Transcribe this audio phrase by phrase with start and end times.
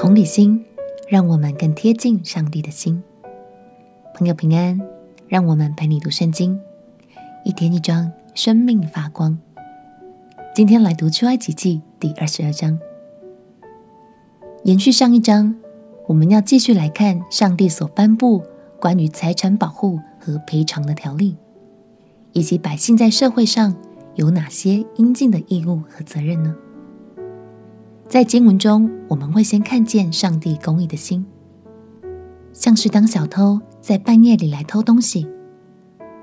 [0.00, 0.64] 同理心
[1.10, 3.02] 让我们更贴近上帝的心。
[4.14, 4.80] 朋友平安，
[5.28, 6.58] 让我们陪你读圣经，
[7.44, 9.38] 一天一章，生命发光。
[10.54, 12.78] 今天来读出埃及记第二十二章，
[14.64, 15.54] 延续上一章，
[16.06, 18.42] 我们要继续来看上帝所颁布
[18.80, 21.36] 关于财产保护和赔偿的条例，
[22.32, 23.76] 以及百姓在社会上
[24.14, 26.56] 有哪些应尽的义务和责任呢？
[28.10, 31.24] 在经文中，我们会先看见上帝公义的心，
[32.52, 35.28] 像是当小偷在半夜里来偷东西，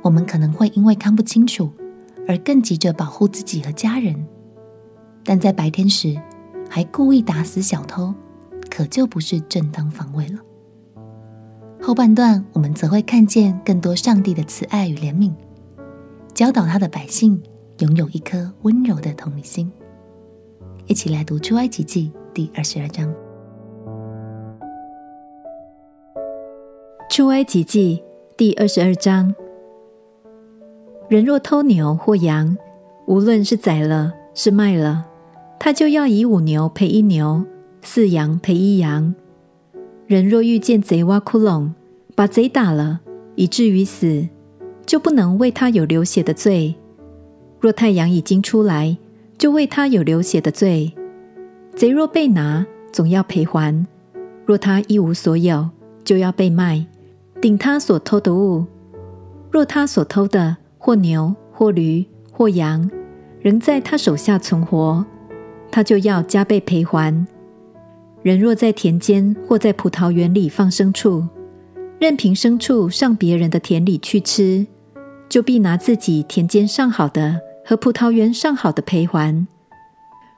[0.02, 1.72] 我们可能会因为看不清楚
[2.28, 4.28] 而更急着保护自己和家人，
[5.24, 6.22] 但在白天时
[6.70, 8.14] 还故意打死小偷，
[8.70, 10.40] 可就不是正当防卫了。
[11.82, 15.32] 后半段我们则会看见更多上帝的慈爱与怜悯，
[16.34, 17.42] 教导他的百姓
[17.80, 19.72] 拥有一颗温柔的同理心。
[20.88, 23.14] 一起来读出埃及记第二十二章。
[27.10, 28.02] 出埃及记
[28.38, 29.36] 第二十二章：
[31.10, 32.58] 人若偷牛或羊，
[33.06, 35.06] 无论是宰了是卖了，
[35.60, 37.44] 他就要以五牛赔一牛，
[37.82, 39.14] 四羊赔一羊。
[40.06, 41.72] 人若遇见贼挖窟窿，
[42.16, 43.02] 把贼打了，
[43.36, 44.26] 以至于死，
[44.86, 46.76] 就不能为他有流血的罪。
[47.60, 48.98] 若太阳已经出来，
[49.38, 50.94] 就为他有流血的罪。
[51.76, 53.86] 贼若被拿，总要赔还；
[54.46, 55.70] 若他一无所有，
[56.04, 56.86] 就要被卖，
[57.40, 58.66] 顶他所偷的物。
[59.52, 62.90] 若他所偷的或牛或驴或羊，
[63.42, 65.06] 仍在他手下存活，
[65.72, 67.26] 他就要加倍赔还。
[68.24, 71.24] 人若在田间或在葡萄园里放牲畜，
[72.00, 74.66] 任凭牲畜上别人的田里去吃，
[75.30, 77.40] 就必拿自己田间上好的。
[77.68, 79.46] 和葡萄园上好的陪还。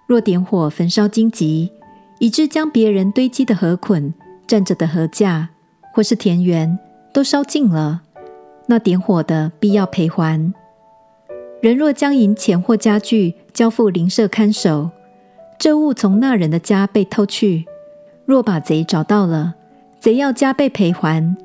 [0.07, 1.71] 若点火焚烧荆棘，
[2.17, 4.11] 以致将别人堆积的禾捆、
[4.47, 5.49] 站着的禾架，
[5.93, 6.79] 或是田园
[7.13, 8.01] 都烧尽了，
[8.65, 10.51] 那点火的必要赔还。
[11.61, 14.89] 人若将银钱或家具交付邻舍看守，
[15.59, 17.65] 这物从那人的家被偷去，
[18.25, 19.53] 若把贼找到了，
[19.99, 21.35] 贼要加倍赔还。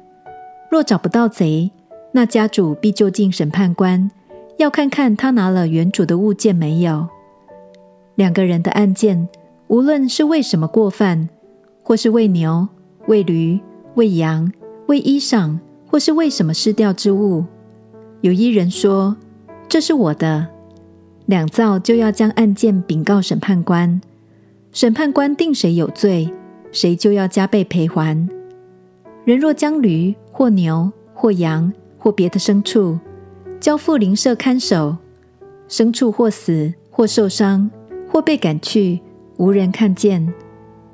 [0.71, 1.71] 若找不到贼，
[2.13, 4.11] 那家主必就近审判官。
[4.57, 7.09] 要看看他拿了原主的物件没有。
[8.15, 9.29] 两个人的案件，
[9.67, 11.29] 无论是为什么过犯，
[11.83, 12.69] 或是为牛、
[13.07, 13.59] 为驴、
[13.97, 14.53] 为羊、
[14.87, 15.59] 为衣裳，
[15.91, 17.45] 或是为什么失掉之物，
[18.21, 19.17] 有一人说
[19.69, 20.47] ：“这是我的。”
[21.27, 24.01] 两造就要将案件禀告审判官，
[24.73, 26.31] 审判官定谁有罪，
[26.71, 28.29] 谁就要加倍赔还。
[29.25, 32.99] 人若将驴或牛或羊或别的牲畜，
[33.65, 34.95] 交付邻舍看守，
[35.71, 37.71] 牲畜或死或受伤
[38.13, 39.01] 或被赶去，
[39.39, 40.35] 无人看见，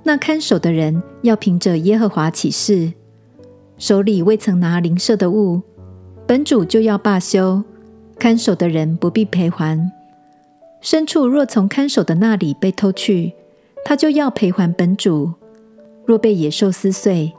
[0.04, 2.92] 那看守的人要凭着耶和华起誓，
[3.76, 5.60] 手里未曾拿邻舍的物，
[6.28, 7.64] 本主就要罢休，
[8.16, 9.90] 看守的人不必赔还。
[10.80, 13.32] 牲畜若从看守的那里被偷去，
[13.84, 15.32] 他就要赔还本主；
[16.06, 17.32] 若被野兽撕碎，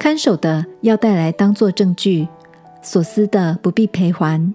[0.00, 2.26] 看守的要带来当作证据，
[2.82, 4.52] 所撕的不必赔还。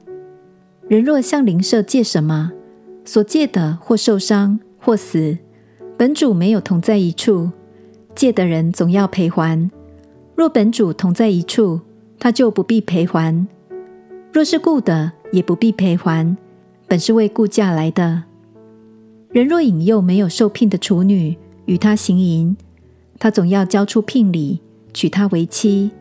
[0.88, 2.52] 人若向邻舍借什么，
[3.04, 5.38] 所借的或受伤或死，
[5.98, 7.52] 本主没有同在一处，
[8.16, 9.70] 借的人总要赔还。
[10.36, 11.82] 若本主同在一处，
[12.18, 13.46] 他就不必赔还。
[14.32, 16.38] 若是雇的，也不必赔还，
[16.88, 18.24] 本是为雇价来的。
[19.30, 22.56] 人若引诱没有受聘的处女与他行淫，
[23.20, 24.62] 他总要交出聘礼，
[24.94, 25.92] 娶她为妻。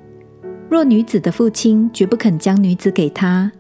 [0.70, 3.50] 若女子的父亲绝不肯将女子给他。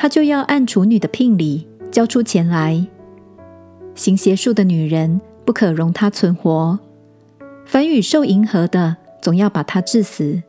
[0.00, 2.86] 他就要按处女的聘礼交出钱来。
[3.96, 6.78] 行邪术的女人不可容她存活。
[7.66, 10.40] 凡与兽迎合的，总要把她治死。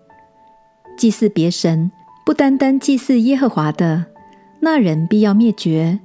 [0.95, 1.91] 祭祀别神，
[2.23, 4.05] 不单单祭祀耶和华的，
[4.59, 5.99] 那人必要灭绝。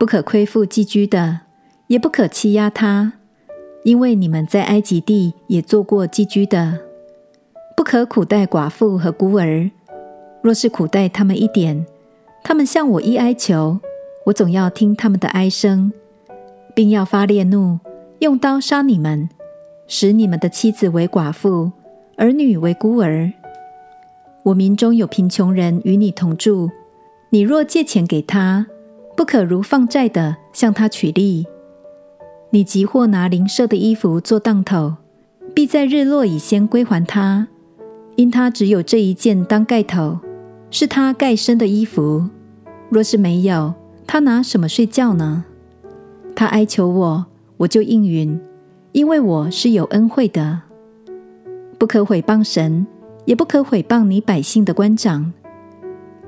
[0.00, 1.40] 不可亏负寄居的，
[1.88, 3.12] 也不可欺压他，
[3.84, 6.78] 因为你们在埃及地也做过寄居的。
[7.76, 9.70] 不可苦待寡妇和孤儿，
[10.40, 11.84] 若是苦待他们一点。
[12.42, 13.78] 他们向我一哀求，
[14.26, 15.92] 我总要听他们的哀声，
[16.74, 17.78] 并要发烈怒，
[18.20, 19.28] 用刀杀你们，
[19.86, 21.72] 使你们的妻子为寡妇，
[22.16, 23.32] 儿女为孤儿。
[24.44, 26.70] 我民中有贫穷人与你同住，
[27.30, 28.66] 你若借钱给他，
[29.14, 31.46] 不可如放债的向他取利。
[32.50, 34.94] 你即或拿邻舍的衣服做当头，
[35.54, 37.48] 必在日落以先归还他，
[38.16, 40.18] 因他只有这一件当盖头，
[40.70, 42.28] 是他盖身的衣服。
[42.90, 43.74] 若是没有，
[44.06, 45.44] 他拿什么睡觉呢？
[46.34, 47.26] 他哀求我，
[47.58, 48.40] 我就应允，
[48.92, 50.62] 因为我是有恩惠的。
[51.78, 52.86] 不可毁谤神，
[53.24, 55.32] 也不可毁谤你百姓的官长。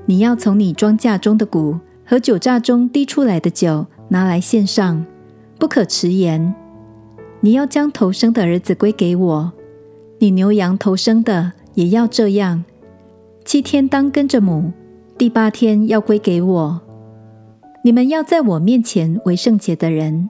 [0.05, 5.05] 你要从你庄稼中的谷和酒榨中滴出来的酒拿来献上，
[5.57, 6.53] 不可迟延。
[7.39, 9.51] 你要将头生的儿子归给我，
[10.19, 12.63] 你牛羊头生的也要这样。
[13.43, 14.71] 七天当跟着母，
[15.17, 16.81] 第八天要归给我。
[17.83, 20.29] 你们要在我面前为圣洁的人，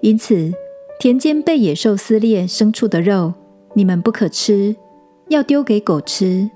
[0.00, 0.50] 因此
[0.98, 3.34] 田间被野兽撕裂牲畜的肉，
[3.74, 4.74] 你们不可吃，
[5.28, 6.50] 要丢给狗吃。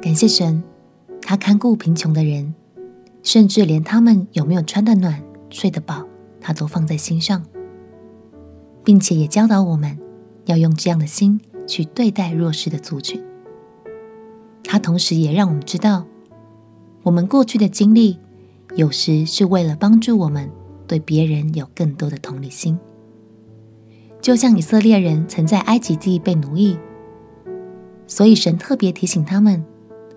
[0.00, 0.62] 感谢神，
[1.22, 2.54] 他看顾贫穷的人，
[3.22, 6.04] 甚至连他们有没有穿得暖、睡得饱，
[6.40, 7.42] 他都放在心上，
[8.84, 9.98] 并且也教导我们
[10.44, 13.22] 要用这样的心去对待弱势的族群。
[14.62, 16.06] 他同时也让我们知道，
[17.02, 18.18] 我们过去的经历
[18.76, 20.50] 有时是为了帮助我们
[20.88, 22.78] 对别人有更多的同理心。
[24.20, 26.78] 就像以色列人曾在埃及地被奴役，
[28.06, 29.62] 所以神特别提醒他们，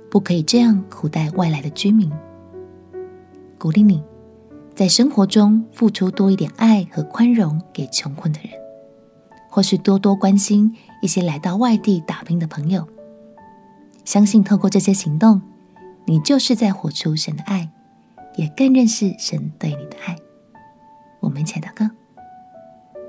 [0.09, 2.09] 不可以这样苦待外来的居民。
[3.57, 4.01] 鼓励你，
[4.73, 8.51] 在生活中付出多一点爱和宽容给穷困的人，
[9.49, 12.87] 或是多多关心一些来到外地打拼的朋友。
[14.05, 15.41] 相信透过这些行动，
[16.05, 17.69] 你就是在活出神的爱，
[18.35, 20.15] 也更认识神对你的爱。
[21.19, 21.89] 我们一起来祷告：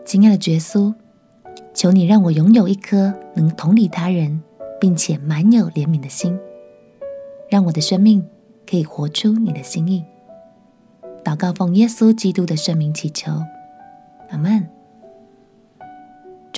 [0.05, 0.93] 亲爱的耶稣，
[1.73, 4.43] 求你让我拥有一颗能同理他人，
[4.81, 6.37] 并且满有怜悯的心，
[7.49, 8.26] 让我的生命
[8.69, 10.05] 可以活出你的心意。
[11.23, 13.31] 祷告奉耶稣基督的圣名祈求，
[14.31, 14.78] 阿门。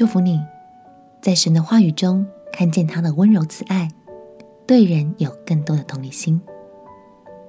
[0.00, 0.42] 祝福你
[1.20, 3.86] 在神的话语中看见他的温柔慈爱。
[4.66, 6.40] 对人有更多的同理心，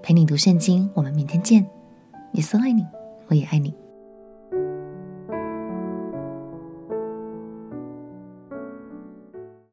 [0.03, 0.91] 陪你读圣经。
[0.93, 1.65] 我们明天见。
[2.33, 2.85] 耶稣爱你，
[3.27, 3.73] 我也爱你。